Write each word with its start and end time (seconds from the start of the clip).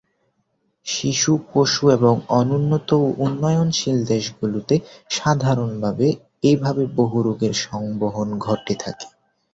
শিশু, 0.85 1.31
পশু 1.49 1.83
এবং 1.89 2.13
অনুন্নত 2.39 2.89
ও 2.99 3.07
উন্নয়নশীল 3.17 3.97
দেশগুলিতে 4.05 4.75
সাধারণভাবে 5.09 6.07
এভাবে 6.43 6.83
বহু 6.95 7.17
রোগের 7.21 7.53
সংবহন 7.65 8.27
ঘটে 8.39 8.73
থাকে। 8.79 9.07